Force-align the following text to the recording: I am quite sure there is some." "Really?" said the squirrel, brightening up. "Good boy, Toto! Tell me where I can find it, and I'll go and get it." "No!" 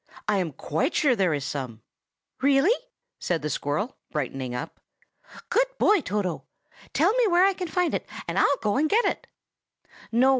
I 0.27 0.37
am 0.37 0.51
quite 0.53 0.95
sure 0.95 1.15
there 1.15 1.35
is 1.35 1.45
some." 1.45 1.83
"Really?" 2.41 2.73
said 3.19 3.43
the 3.43 3.51
squirrel, 3.51 3.97
brightening 4.09 4.55
up. 4.55 4.79
"Good 5.49 5.67
boy, 5.77 6.01
Toto! 6.01 6.45
Tell 6.91 7.13
me 7.13 7.27
where 7.27 7.45
I 7.45 7.53
can 7.53 7.67
find 7.67 7.93
it, 7.93 8.09
and 8.27 8.39
I'll 8.39 8.57
go 8.63 8.77
and 8.77 8.89
get 8.89 9.05
it." 9.05 9.27
"No!" 10.11 10.29